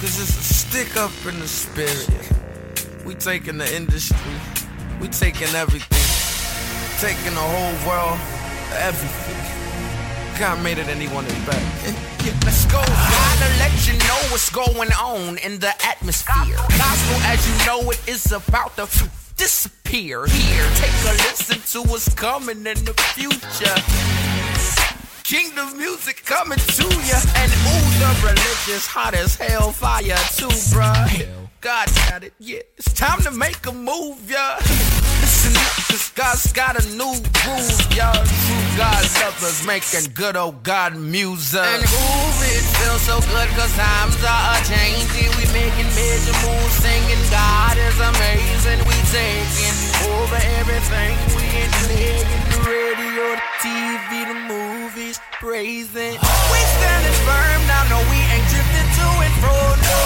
[0.00, 2.08] Cause it's a stick up in the spirit.
[3.04, 4.32] We taking the industry,
[4.98, 6.00] we taking everything,
[7.06, 8.18] taking the whole world,
[8.80, 10.40] everything.
[10.40, 11.62] God made it and he wanted it back.
[12.46, 12.80] Let's go.
[12.80, 16.56] Gotta let you know what's going on in the atmosphere.
[16.56, 18.88] Gospel as you know it is about to
[19.36, 20.24] disappear.
[20.24, 24.29] Here, take a listen to what's coming in the future.
[25.30, 27.18] Kingdom music coming to ya.
[27.38, 31.06] And ooh, the religious hot as hell fire too, bruh.
[31.60, 32.66] God got it, yeah.
[32.76, 34.58] It's time to make a move, yeah.
[35.22, 37.14] Listen up, cause God's got a new
[37.46, 38.10] groove, y'all.
[38.10, 41.62] True God lovers making good old God music.
[41.62, 45.30] And ooh, it feels so good cause times are changing.
[45.38, 48.82] We making major moves, singing God is amazing.
[48.82, 49.78] We taking
[50.10, 51.14] over everything.
[51.38, 52.79] We ain't playing
[53.36, 56.18] the TV, the movies, praising.
[56.50, 59.98] We standing firm now, no, we ain't drifting to and fro, no.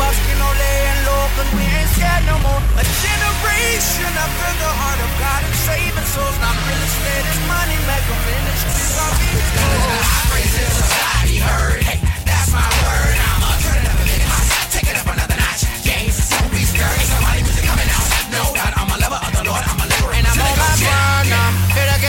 [0.00, 2.62] Busting on laying low cause we ain't scared no more.
[2.80, 7.76] A generation after the heart of God and saving souls, not real estate and money,
[7.84, 9.48] make a ministries are being
[10.32, 10.76] Praises
[11.28, 11.82] be heard.
[11.84, 13.21] Hey, that's my word.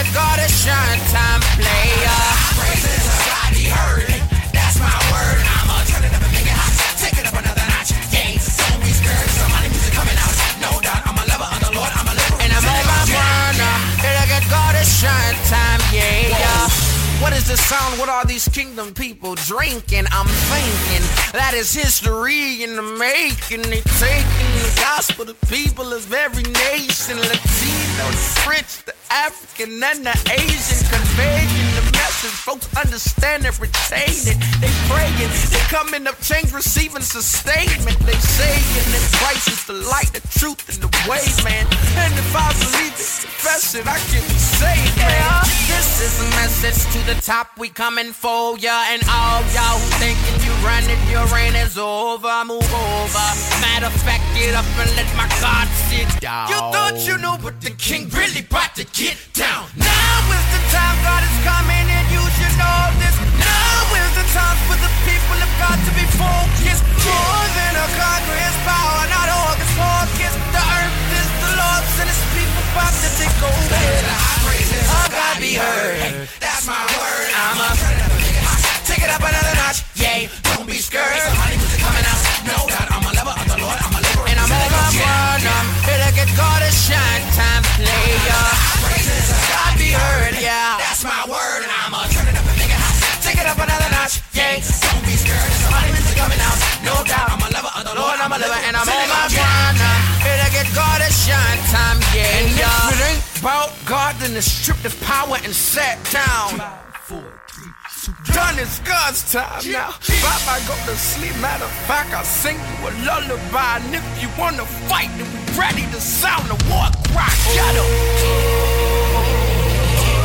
[0.03, 2.19] To God a shine time player.
[2.59, 4.11] Praises of God be heard.
[4.51, 5.39] That's my word.
[5.43, 6.73] I'ma turn it up and make it hot.
[6.99, 7.91] Take it up another notch.
[8.11, 9.29] Yeah, don't be scared.
[9.39, 10.33] Somebody music coming out.
[10.59, 11.91] No doubt, I'm a lover of the Lord.
[11.93, 12.41] I'm a liberal.
[12.43, 16.52] And I'm on my burner, to get God a shine time, yeah.
[17.23, 17.97] What is the sound?
[17.99, 20.03] What are these kingdom people drinking?
[20.11, 23.61] I'm thinking that is history in the making.
[23.61, 30.05] They taking the gospel to people of every nation Latino, the French, the African, and
[30.05, 30.85] the Asian.
[30.91, 34.37] Conveying the Folks understand and retain it.
[34.59, 37.97] They praying, they coming up, change, receiving sustainment.
[37.99, 41.67] They saying that Christ is the light, the truth, and the way, man.
[41.95, 45.43] And if I believe it, confess it, I can be saved, man.
[45.67, 47.57] This is a message to the top.
[47.57, 52.31] We coming for ya, and all y'all who thinking you running, your reign is over.
[52.45, 53.27] Move over.
[53.61, 56.47] Matter of fact, get up and let my God sit down.
[56.49, 59.67] You thought you knew, but the king really about to get down.
[59.75, 63.15] Now is the time God is coming and you should know this.
[63.39, 66.83] Now is the time for the people of God to be focused.
[67.03, 70.33] More than a conqueror's power, not August focus.
[70.55, 73.83] The earth is the Lord's and his people about to take over.
[74.47, 76.27] Praises Oh, of God be heard.
[76.39, 77.29] That's my word.
[77.35, 79.42] I'm a turn it up and
[80.93, 81.25] don't be scared.
[81.25, 82.21] Somebody music coming out.
[82.45, 83.77] No doubt, I'm a lover of the Lord.
[83.81, 84.25] I'm a liberal.
[84.29, 85.61] and I'm on my burner.
[85.89, 88.43] Here to get God a shine time player.
[88.85, 90.77] Praises God be heard, yeah.
[90.77, 91.65] That's my word.
[91.65, 92.93] And I'ma turn it up and make it hot.
[93.25, 94.21] Take it up another notch.
[94.37, 95.49] Yeah, don't be scared.
[95.65, 96.57] Somebody music coming out.
[96.85, 98.17] No doubt, I'm a lover of the Lord.
[98.21, 99.77] I'm a lover and I'm on it my out,
[100.21, 102.37] Here to get God a shine time, yeah.
[102.37, 106.61] And if it ain't about God, then it's stripped of power and sat down.
[108.03, 109.95] Done it's God's time now.
[110.49, 113.77] I go to sleep, matter of fact, I'll sing you a lullaby.
[113.77, 117.29] And if you wanna fight, then we're ready to sound the war cry.
[117.55, 117.87] Shut up.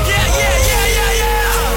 [0.09, 1.68] Yeah, yeah, yeah, yeah, yeah.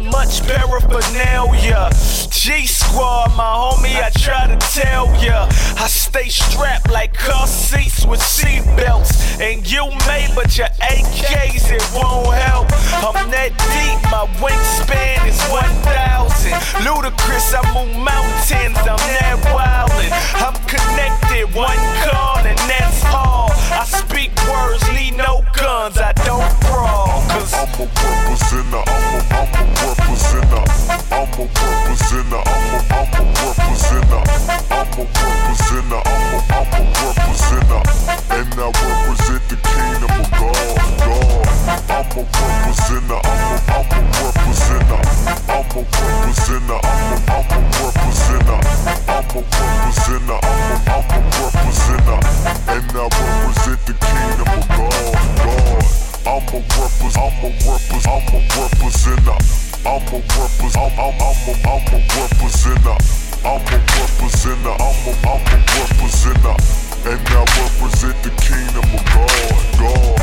[0.00, 1.90] much paraphernalia.
[2.30, 5.46] G Squad, my homie, I try to tell ya.
[5.76, 9.40] I stay strapped like car seats with seatbelts.
[9.40, 12.66] And you may, but your AKs, it won't help.
[13.04, 16.52] I'm that deep, my wingspan is 1,000.
[16.84, 20.12] Ludicrous, I move mountains, I'm that wildin'.
[20.40, 23.51] I'm connected, one call, and that's all.
[23.72, 27.22] I speak words, need no guns, I don't brawl.
[27.32, 30.64] Cause I'm a representer, I'm a, I'm a representer.
[31.12, 34.22] I'm a representer, I'm a, I'm a representer.
[34.70, 37.82] I'm a representer, I'm a, I'm a representer.
[38.32, 41.46] And I represent the kingdom of God, God.
[41.90, 44.31] I'm a representer, I'm a, I'm a representer.
[45.52, 46.80] I'm a representer.
[46.80, 48.56] I'm a, I'm a representer.
[49.04, 50.40] I'm a representer.
[50.40, 52.16] I'm a, I'm a representer.
[52.72, 55.12] And I represent the kingdom of God.
[55.44, 55.84] God.
[56.24, 57.20] I'm a represent.
[57.20, 58.08] I'm a represent.
[58.08, 59.36] I'm a representer.
[59.84, 60.96] I'm a represent.
[60.96, 62.96] I'm, I'm, I'm a, I'm a representer.
[63.44, 64.72] I'm a representer.
[64.72, 66.56] I'm a, I'm a representer.
[67.04, 69.60] And I represent the kingdom of God.
[69.78, 70.16] God.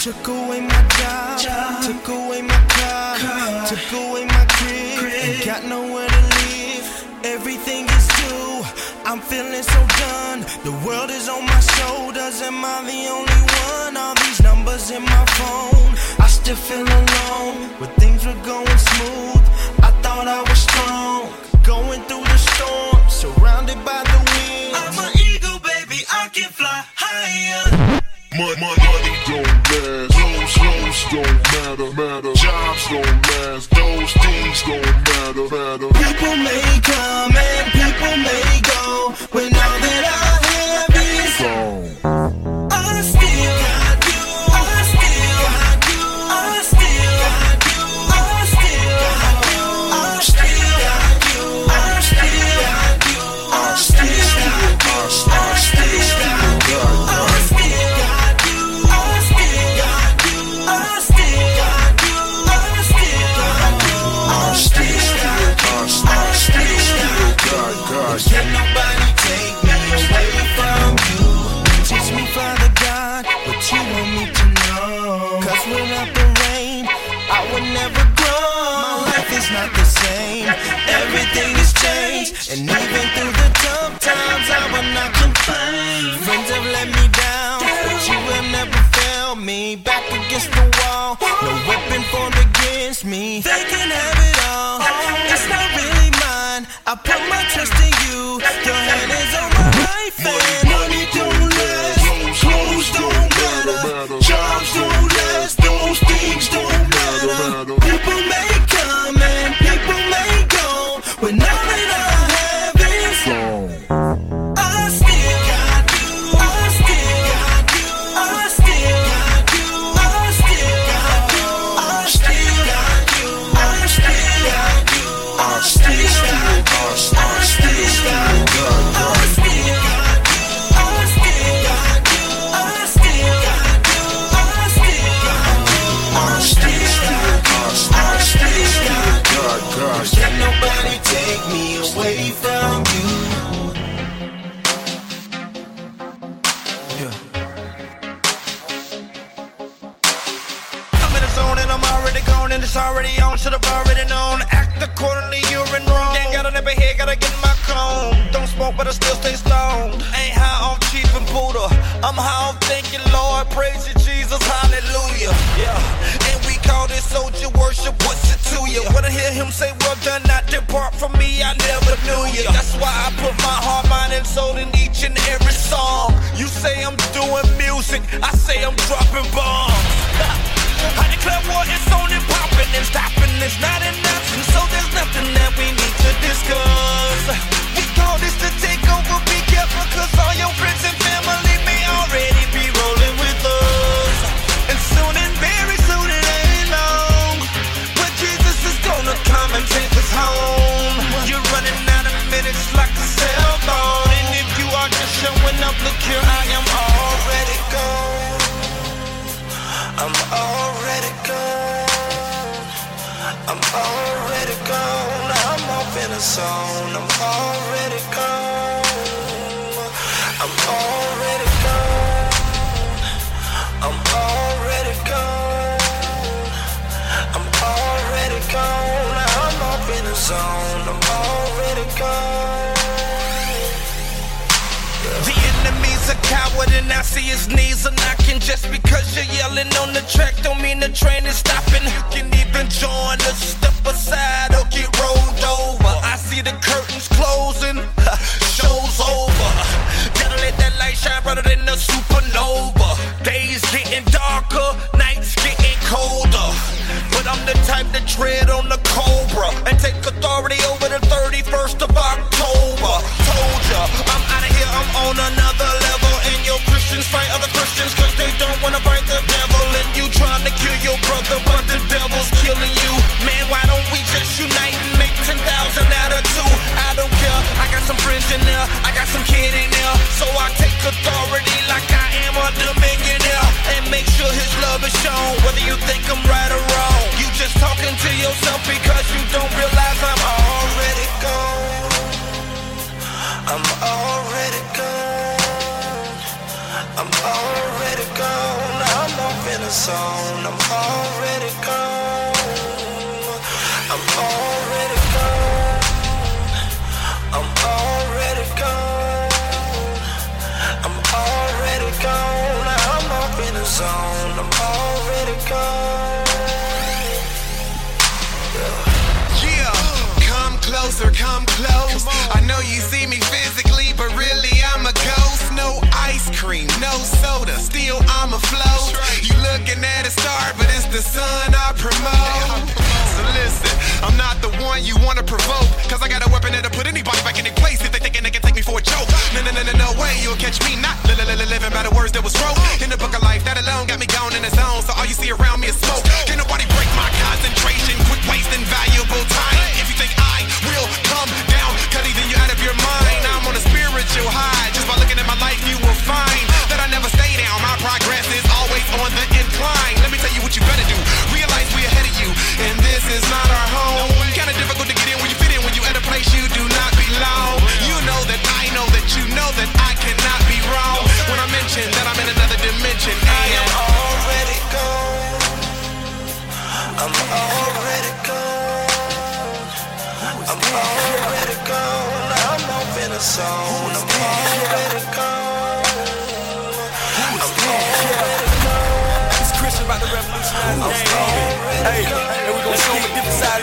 [0.00, 1.84] Took away my job, job.
[1.84, 3.66] took away my car, car.
[3.66, 5.44] took away my crib, crib.
[5.44, 6.88] got nowhere to live.
[7.22, 8.64] Everything is due.
[9.04, 10.40] I'm feeling so done.
[10.64, 12.40] The world is on my shoulders.
[12.40, 13.98] Am I the only one?
[13.98, 15.92] All these numbers in my phone.
[16.18, 18.78] I still feel alone, but things were going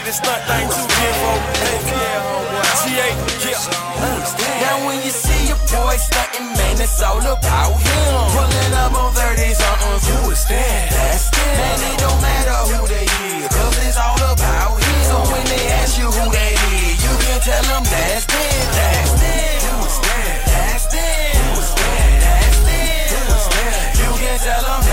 [0.07, 1.33] this stunt thing too, kid, bro.
[1.67, 2.63] Hey, yeah, homeboy.
[2.79, 3.07] GA,
[3.43, 4.63] yeah.
[4.63, 8.15] Now when you see your boy stunting, man, it's all about him.
[8.31, 10.87] Pulling up on 30s, uh-uh, who is that?
[10.95, 11.59] That's them.
[11.59, 14.99] Man, it don't matter who they is, cause it's all about him.
[15.11, 18.63] So when they ask you who they is, you can tell them that's them.
[18.79, 19.59] That's them.
[19.67, 20.37] Who is that?
[20.55, 21.35] That's them.
[21.35, 22.09] Who is that?
[22.23, 23.91] That's them.
[23.99, 24.86] You can tell them.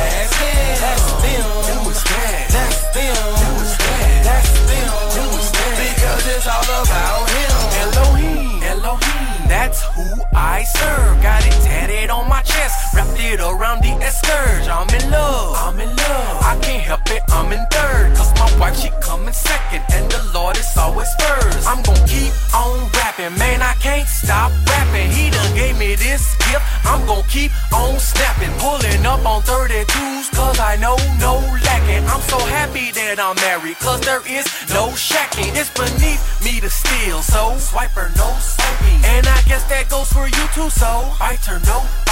[6.82, 7.58] About him.
[7.84, 11.22] Elohim, Elohim, that's who I serve.
[11.22, 12.33] Got it tatted on my
[12.64, 14.66] chest, wrapped it around the escourge.
[14.68, 16.36] I'm in love, I'm in love.
[16.42, 18.16] I can't help it, I'm in third.
[18.16, 21.66] Cause my wife, she coming second, and the Lord is always first.
[21.68, 25.10] I'm gonna keep on rapping, man, I can't stop rapping.
[25.10, 28.52] He done gave me this gift, I'm gonna keep on snapping.
[28.58, 32.04] Pulling up on 32s, cause I know no lacking.
[32.08, 35.52] I'm so happy that I'm married, cause there is no shacking.
[35.60, 39.00] It's beneath me to steal, so swiper, no swiping.
[39.04, 42.03] And I guess that goes for you too, so biter, no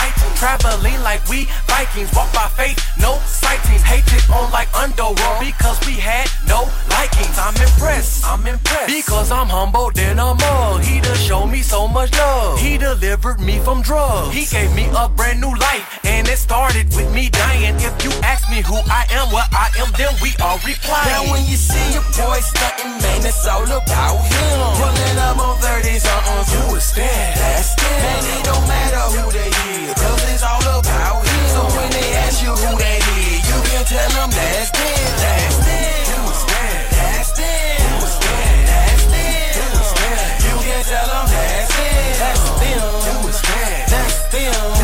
[0.42, 3.82] Traveling like we Vikings, walk by faith, no sightings.
[3.82, 7.38] Hated on like underworld because we had no likings.
[7.38, 10.82] I'm impressed, I'm impressed because I'm humble than a mug.
[10.82, 12.58] He done showed me so much love.
[12.58, 14.34] He delivered me from drugs.
[14.34, 17.76] He gave me a brand new life, and it started with me dying.
[17.78, 21.06] If you ask me who I am, what I am, then we are replying.
[21.06, 24.58] Now when you see your boy stunting, man, it's all about him.
[24.74, 27.36] Pulling up on 30s, uh-uh, is that?
[27.38, 27.78] That's.
[27.78, 31.48] Man, it don't matter who they is, cause it's all about him.
[31.54, 35.16] So when they ask you who they is, you can tell them that's them.
[35.20, 36.24] That's them.
[36.48, 36.90] That?
[36.90, 38.00] That's them.
[38.22, 38.56] That?
[38.68, 39.52] That's them.
[40.00, 40.40] That?
[40.46, 42.18] You can tell them that's them.
[42.20, 42.84] That's them.
[43.42, 43.88] That?
[43.90, 44.81] That's them.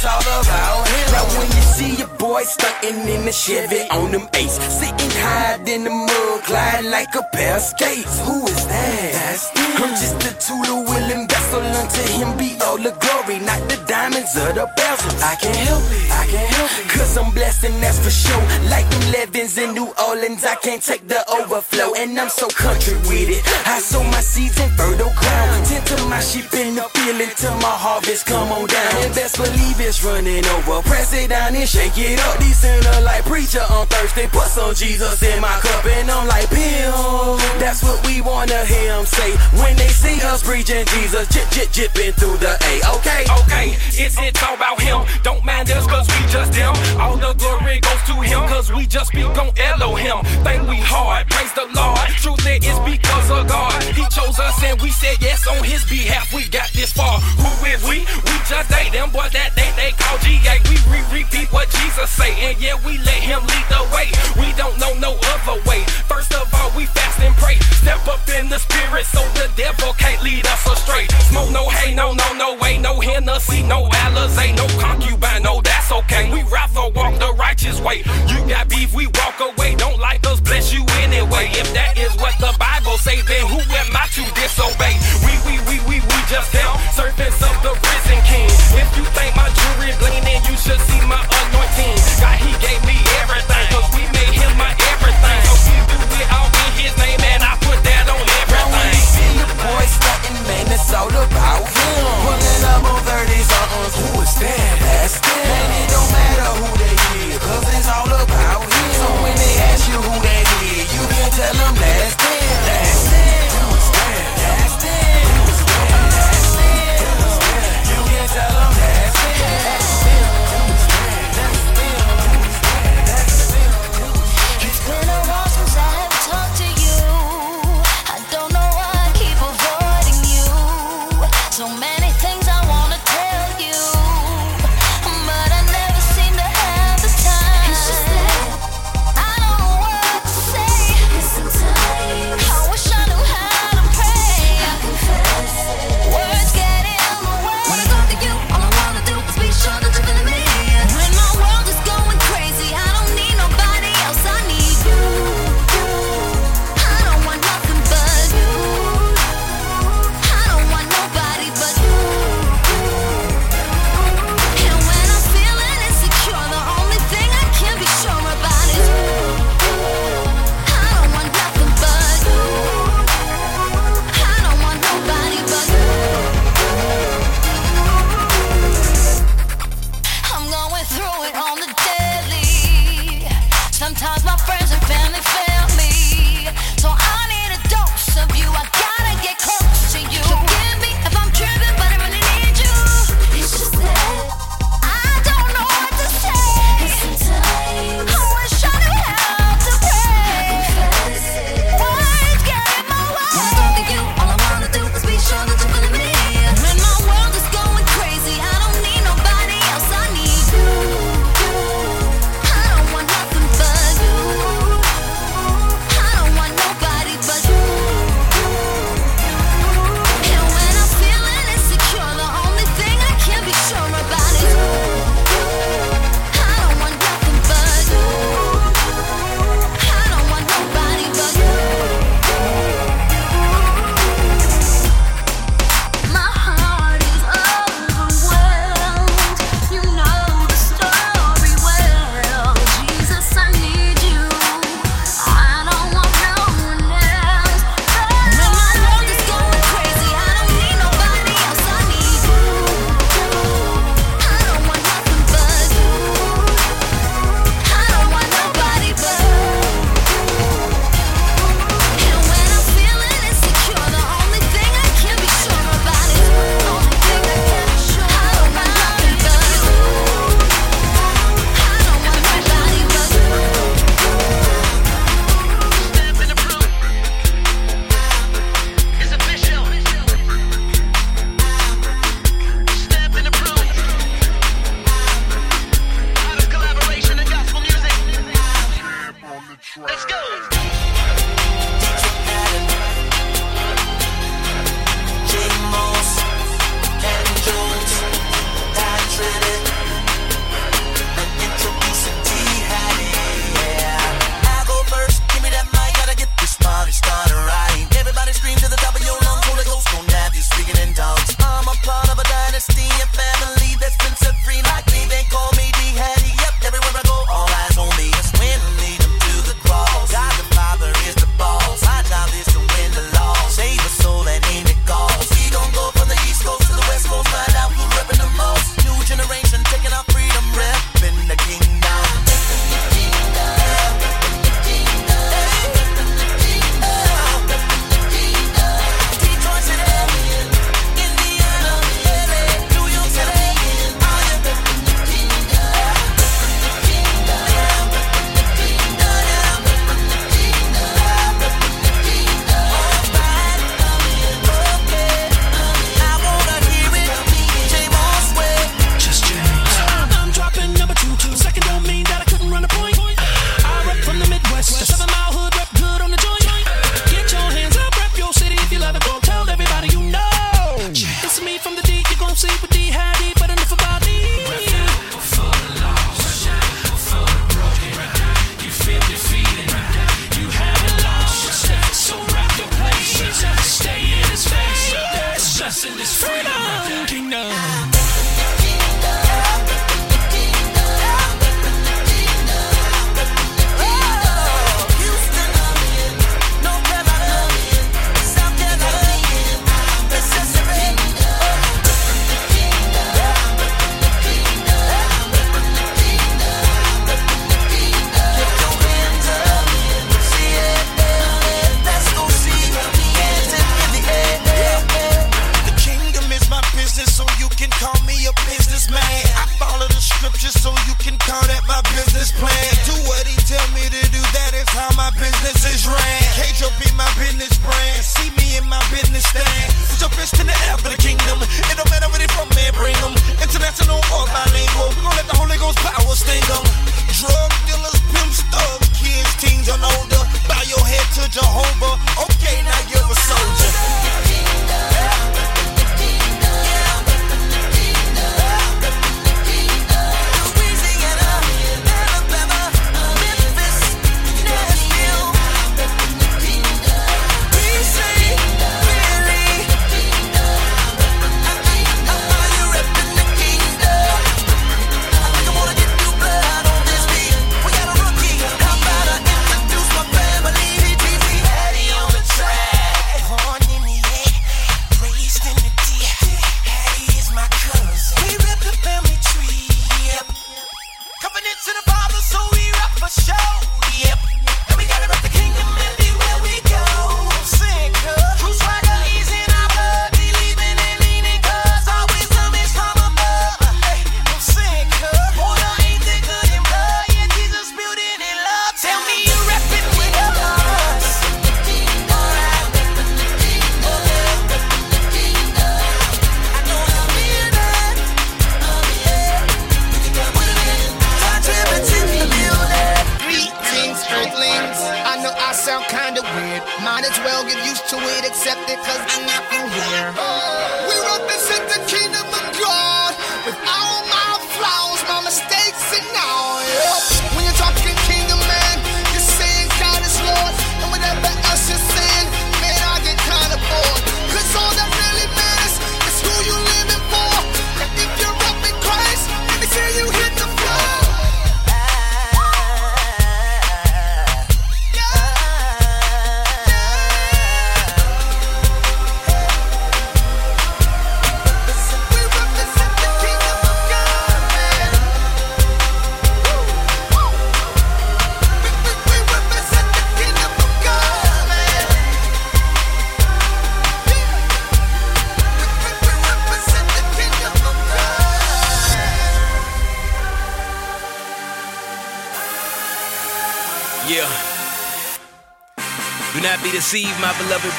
[0.00, 1.06] All about him.
[1.12, 4.56] Now when you see your boy stunting in the Chevy on them eights.
[4.80, 8.20] Sitting high in the mud, gliding like a pair of skates.
[8.24, 9.12] Who is that?
[9.12, 13.76] That's I'm just a tool willing vessel unto him be all the glory, not the
[13.86, 15.20] diamonds or the bezels.
[15.20, 16.88] I can't help it, I can't help it.
[16.88, 18.42] Cause I'm blessed and that's for sure.
[18.70, 21.94] Like them Levins in New Orleans, I can't take the overflow.
[21.98, 23.42] And I'm so country with it.
[23.66, 25.66] I sow my seeds in fertile ground.
[25.66, 28.92] Tend to my sheep in the field until my harvest come on down.
[29.02, 30.80] And best believe it's running over.
[30.82, 32.38] Press it down and shake it up.
[32.38, 34.26] Decenter like preacher on Thursday.
[34.28, 37.36] Put some Jesus in my cup and I'm like, Bill.
[37.58, 39.32] That's what we wanna hear him say.
[39.58, 42.72] When they see us preaching Jesus, jip, jip, jipping through the A.
[42.96, 43.66] Okay, okay,
[43.98, 45.02] it's it's all about him.
[45.22, 46.74] Don't mind us cause we just them.
[47.00, 50.22] All the glory goes to him cause we just speak on Elohim.
[50.44, 52.06] Think we hard, praise the Lord.
[52.22, 53.82] Truth is, it is because of God.
[53.96, 56.32] He chose us and we said yes on his behalf.
[56.34, 57.18] We got this far.
[57.40, 58.04] Who is we?
[58.04, 60.58] We just they them boys that they they call GA.
[60.68, 64.08] We re repeat what Jesus say and yeah we let him lead the way.
[64.40, 65.84] We don't know no other way.
[66.08, 67.58] First of all we fast and pray.
[67.82, 71.06] Step up in the spirit so the devil can't lead us astray.
[71.30, 75.92] Smoke no hay, no no no way, no Hennessy, no Alizé, no concubine, no that's
[75.92, 76.32] okay.
[76.32, 78.02] We rather walk the righteous way.
[78.28, 78.81] You got beef,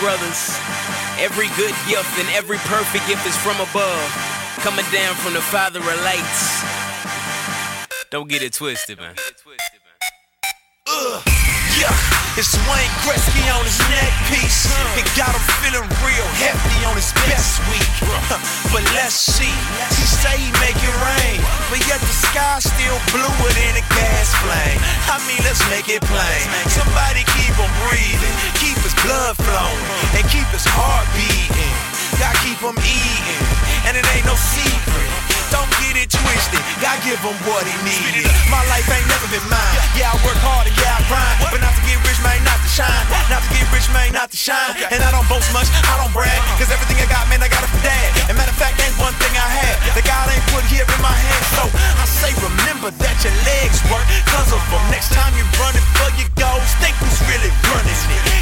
[0.04, 0.60] brothers.
[1.18, 4.10] Every good gift and every perfect gift is from above,
[4.60, 6.62] coming down from the Father of lights.
[8.12, 9.16] Don't get it twisted, man.
[10.88, 11.24] Ugh,
[11.80, 14.66] yeah, it's Wayne Gretzky on his neck piece.
[14.98, 17.94] It got him feeling real hefty on his best week.
[18.74, 19.54] But let's see,
[19.94, 24.34] he say he make it rain, but yet the sky still bluer than a gas
[24.42, 24.80] flame.
[25.10, 26.46] I mean, let's make it plain.
[26.74, 29.86] Somebody keep him breathing, keep his blood flowing,
[30.18, 31.76] and keep his heart beating.
[32.18, 33.44] God keep him eating,
[33.86, 35.33] and it ain't no secret.
[35.54, 36.58] Don't get it twisted.
[36.82, 38.26] God give him what he needed.
[38.50, 39.78] My life ain't never been mine.
[39.94, 41.38] Yeah, I work hard and yeah, I grind.
[41.54, 43.06] But not to get rich, man, not to shine.
[43.30, 44.74] Not to get rich, man, not to shine.
[44.90, 46.34] And I don't boast much, I don't brag.
[46.34, 46.58] Uh-huh.
[46.58, 48.10] Cause everything I got, man, I got it from dad.
[48.28, 51.02] And matter of fact, ain't one thing I had that God ain't put here in
[51.06, 51.44] my hand.
[51.54, 51.64] So
[52.02, 54.06] I say, remember that your legs work.
[54.34, 54.82] Cause of them.
[54.90, 58.33] Next time you're running for your goals, think who's really running it.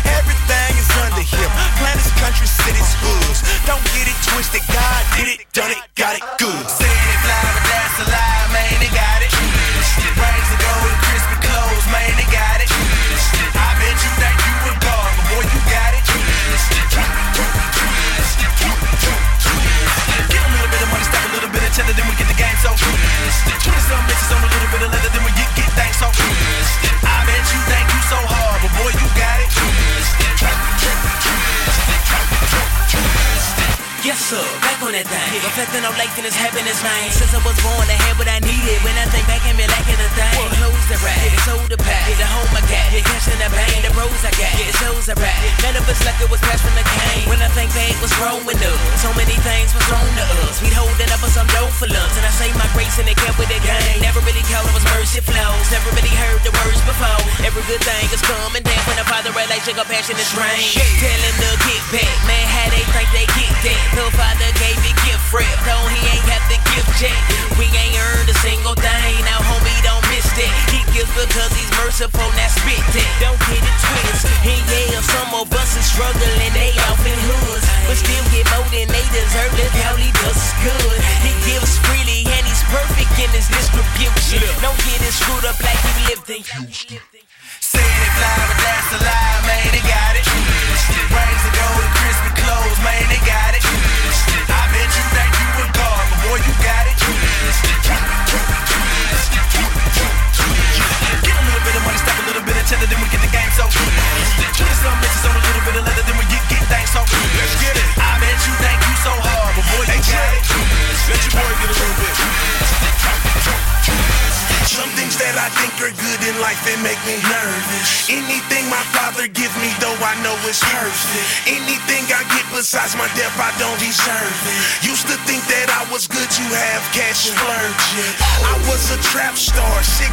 [115.41, 118.05] I think are good in life they make me nervous.
[118.13, 121.49] Anything my father give me, though I know it's perfect.
[121.49, 124.85] Anything I get besides my death, I don't deserve it.
[124.85, 127.85] Used to think that I was good to have cash and splurge.
[128.21, 130.05] I was a trap star, 16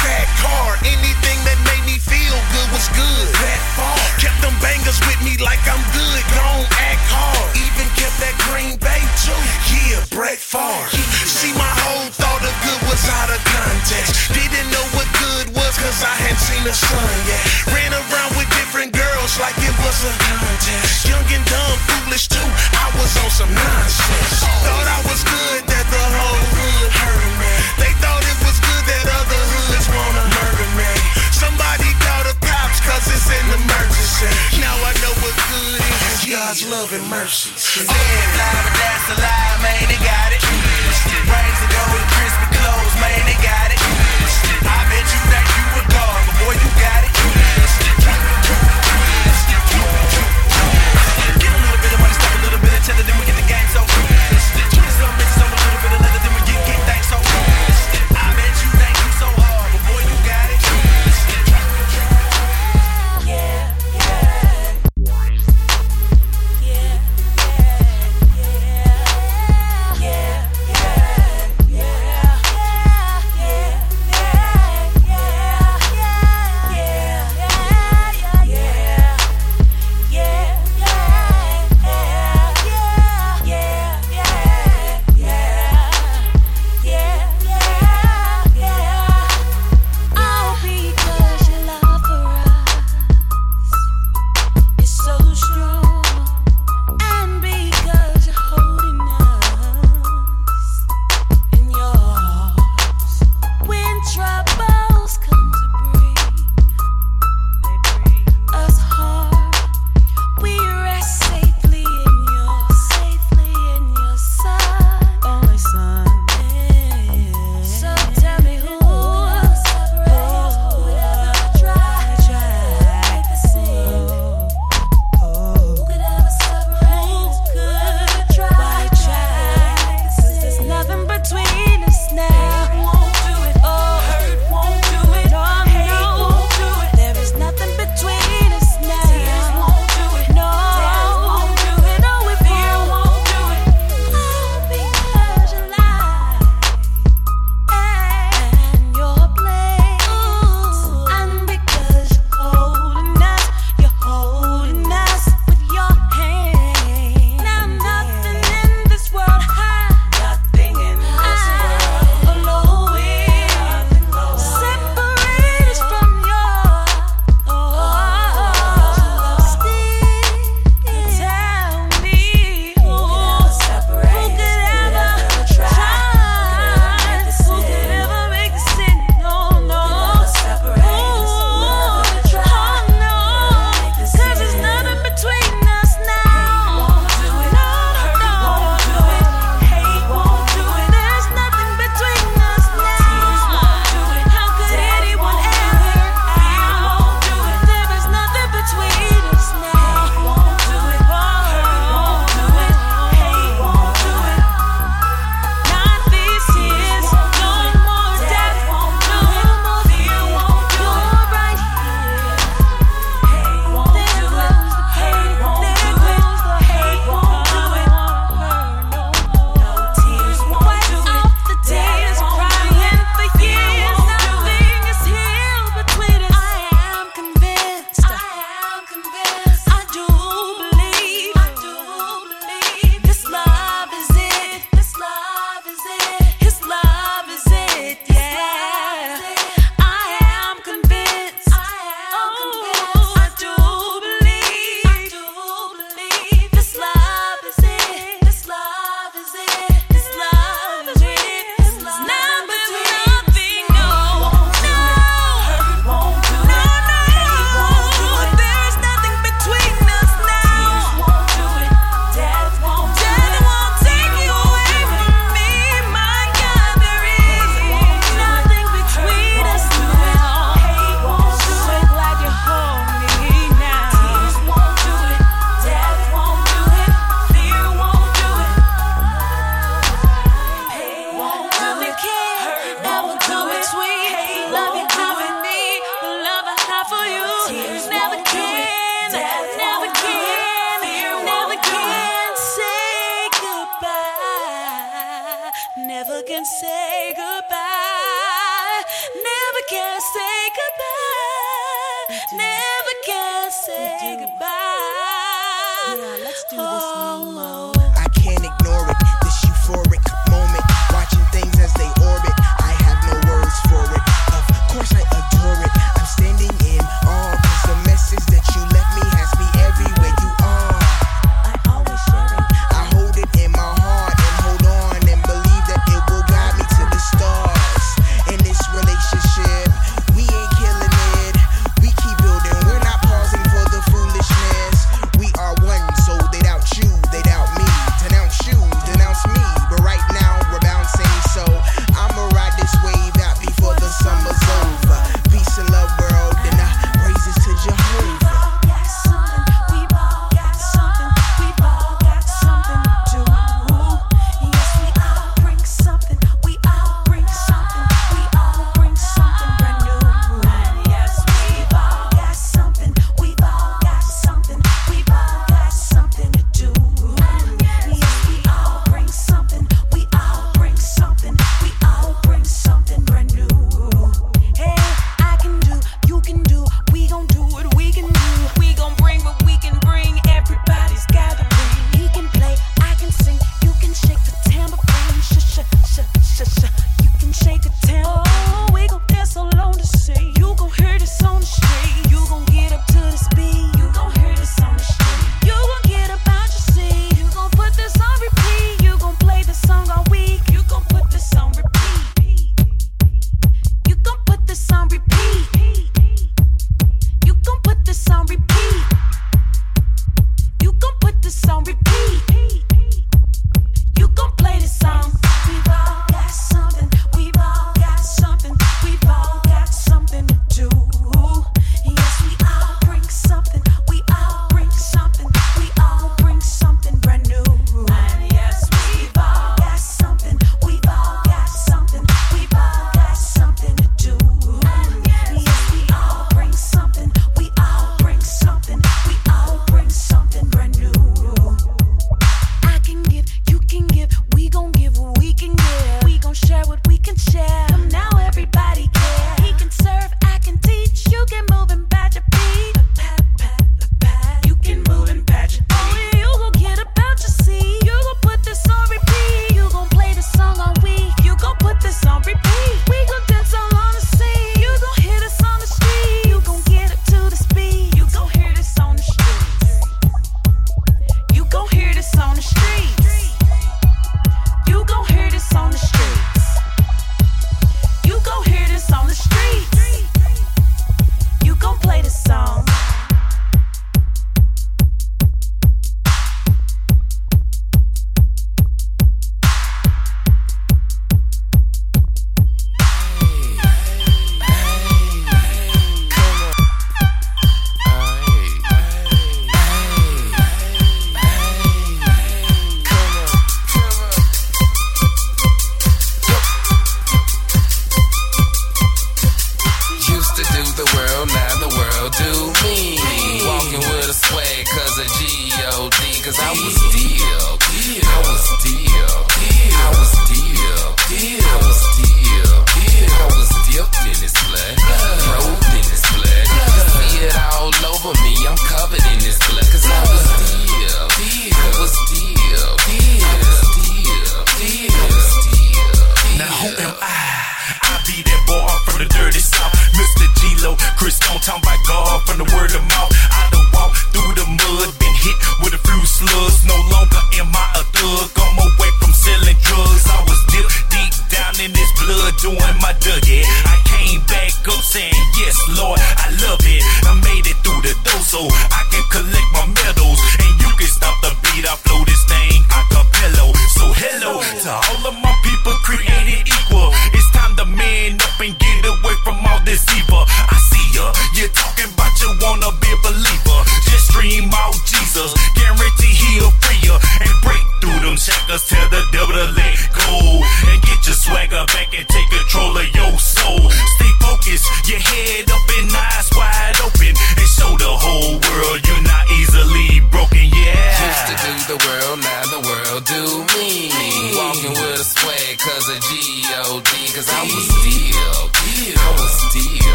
[0.00, 0.80] fat car.
[0.80, 3.28] Anything that made me feel good was good.
[3.36, 4.00] That far.
[4.16, 6.20] Kept them bangers with me like I'm good.
[6.40, 7.52] Gon' act hard.
[7.52, 9.36] Even kept that Green Bay too.
[9.76, 10.88] Yeah, Brett Favre.
[11.28, 14.32] See, my whole thought of good was out of context.
[14.54, 17.42] Didn't know what good was cause I hadn't seen the sun yet.
[17.74, 21.10] Ran around with different girls like it was a contest.
[21.10, 22.48] Young and dumb, foolish too.
[22.78, 24.46] I was on some nonsense.
[24.62, 27.52] Thought I was good that the whole hood heard me.
[27.82, 30.92] They thought it was good that other hoods wanna murder me.
[31.34, 34.30] Somebody call the cops cause it's an emergency.
[34.62, 36.30] Now I know what good is.
[36.30, 37.50] God's love and mercy.
[37.58, 40.38] It fly, but that's a lie, man, they got it.
[40.46, 43.83] Rings to go with crispy clothes, man, they got it.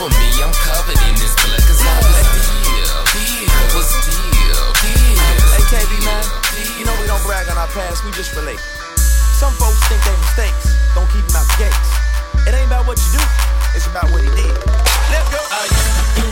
[0.00, 5.20] For me, I'm covered in this blood, cause I was deal, deal, was deal, deal.
[5.52, 6.24] Hey, KB, man,
[6.78, 8.60] you know we don't brag on our past, we just relate.
[8.96, 12.48] Some folks think they mistakes, don't keep them out the gates.
[12.48, 13.24] It ain't about what you do,
[13.76, 14.56] it's about what he did.
[15.12, 16.29] Let's go.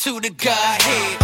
[0.00, 1.19] to the Godhead.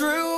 [0.00, 0.29] True